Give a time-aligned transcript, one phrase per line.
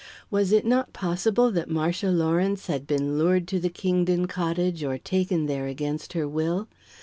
[0.31, 4.97] Was it not possible that Marcia Lawrence had been lured to the Kingdon cottage or
[4.97, 6.67] taken there against her will?